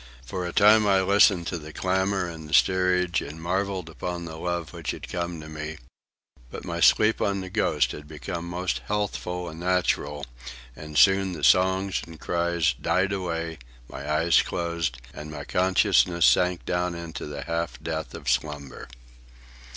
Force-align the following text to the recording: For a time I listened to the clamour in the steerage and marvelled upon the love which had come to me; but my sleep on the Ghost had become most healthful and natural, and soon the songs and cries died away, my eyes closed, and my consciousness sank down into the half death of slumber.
For 0.25 0.47
a 0.47 0.51
time 0.51 0.87
I 0.87 1.03
listened 1.03 1.45
to 1.45 1.59
the 1.59 1.71
clamour 1.71 2.27
in 2.27 2.47
the 2.47 2.55
steerage 2.55 3.21
and 3.21 3.39
marvelled 3.39 3.87
upon 3.87 4.25
the 4.25 4.35
love 4.37 4.73
which 4.73 4.89
had 4.89 5.07
come 5.07 5.39
to 5.39 5.47
me; 5.47 5.77
but 6.49 6.65
my 6.65 6.79
sleep 6.79 7.21
on 7.21 7.41
the 7.41 7.51
Ghost 7.51 7.91
had 7.91 8.07
become 8.07 8.45
most 8.47 8.81
healthful 8.87 9.47
and 9.47 9.59
natural, 9.59 10.25
and 10.75 10.97
soon 10.97 11.33
the 11.33 11.43
songs 11.43 12.01
and 12.07 12.19
cries 12.19 12.73
died 12.81 13.13
away, 13.13 13.59
my 13.87 14.11
eyes 14.11 14.41
closed, 14.41 14.97
and 15.13 15.29
my 15.29 15.43
consciousness 15.43 16.25
sank 16.25 16.65
down 16.65 16.95
into 16.95 17.27
the 17.27 17.43
half 17.43 17.77
death 17.79 18.15
of 18.15 18.27
slumber. 18.27 18.87